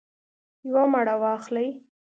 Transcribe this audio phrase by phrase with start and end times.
[0.69, 1.69] یوه مڼه واخلئ